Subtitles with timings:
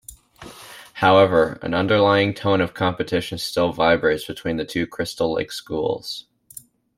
[0.93, 6.25] However, an underlying tone of competition still vibrates between the two Crystal Lake schools.